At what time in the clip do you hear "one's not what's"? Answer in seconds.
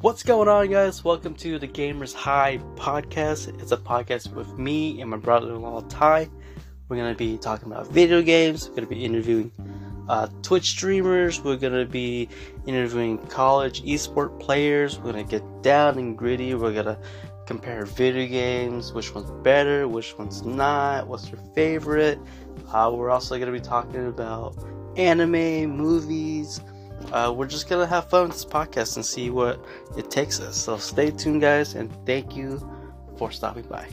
20.16-21.28